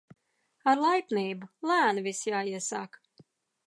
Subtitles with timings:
[0.71, 3.03] Ar laipnību, lēni viss jāiesāk